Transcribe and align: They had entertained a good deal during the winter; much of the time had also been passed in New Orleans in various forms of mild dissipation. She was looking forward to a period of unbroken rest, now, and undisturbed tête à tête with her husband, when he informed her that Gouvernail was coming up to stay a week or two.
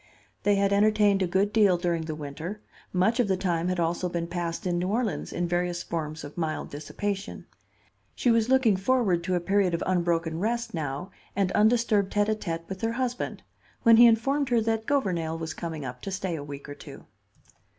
They 0.41 0.55
had 0.55 0.73
entertained 0.73 1.21
a 1.21 1.27
good 1.27 1.53
deal 1.53 1.77
during 1.77 2.05
the 2.05 2.15
winter; 2.15 2.59
much 2.91 3.19
of 3.19 3.27
the 3.27 3.37
time 3.37 3.67
had 3.67 3.79
also 3.79 4.09
been 4.09 4.25
passed 4.25 4.65
in 4.65 4.79
New 4.79 4.87
Orleans 4.87 5.31
in 5.31 5.47
various 5.47 5.83
forms 5.83 6.23
of 6.23 6.39
mild 6.39 6.71
dissipation. 6.71 7.45
She 8.15 8.31
was 8.31 8.49
looking 8.49 8.75
forward 8.77 9.23
to 9.25 9.35
a 9.35 9.39
period 9.39 9.75
of 9.75 9.83
unbroken 9.85 10.39
rest, 10.39 10.73
now, 10.73 11.11
and 11.35 11.51
undisturbed 11.51 12.11
tête 12.11 12.35
à 12.35 12.35
tête 12.35 12.67
with 12.67 12.81
her 12.81 12.93
husband, 12.93 13.43
when 13.83 13.97
he 13.97 14.07
informed 14.07 14.49
her 14.49 14.59
that 14.61 14.87
Gouvernail 14.87 15.37
was 15.37 15.53
coming 15.53 15.85
up 15.85 16.01
to 16.01 16.09
stay 16.09 16.35
a 16.35 16.43
week 16.43 16.67
or 16.67 16.73
two. 16.73 17.05